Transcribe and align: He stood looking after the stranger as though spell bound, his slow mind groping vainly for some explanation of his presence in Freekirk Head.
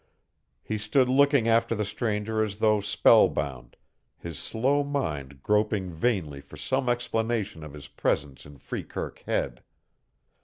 He 0.63 0.79
stood 0.79 1.07
looking 1.07 1.47
after 1.47 1.75
the 1.75 1.85
stranger 1.85 2.43
as 2.43 2.55
though 2.55 2.81
spell 2.81 3.29
bound, 3.29 3.77
his 4.17 4.39
slow 4.39 4.83
mind 4.83 5.43
groping 5.43 5.91
vainly 5.93 6.41
for 6.41 6.57
some 6.57 6.89
explanation 6.89 7.63
of 7.63 7.73
his 7.73 7.87
presence 7.87 8.43
in 8.47 8.57
Freekirk 8.57 9.19
Head. 9.27 9.61